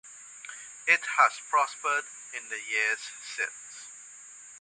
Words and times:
It 0.87 0.99
has 1.19 1.31
prospered 1.51 2.05
in 2.33 2.49
the 2.49 2.59
years 2.71 2.99
since. 3.35 3.87